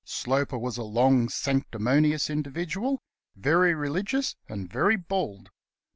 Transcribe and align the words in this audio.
Sloper 0.03 0.57
was 0.57 0.77
a 0.77 0.81
long, 0.83 1.29
sanctimonious 1.29 2.27
individual, 2.31 3.03
very 3.35 3.75
religious 3.75 4.35
and 4.49 4.67
very 4.67 4.95
bald. 4.95 5.51